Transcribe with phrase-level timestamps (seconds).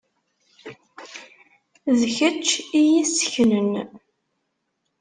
[1.99, 2.47] D kečč
[2.79, 3.71] i y-isseknen.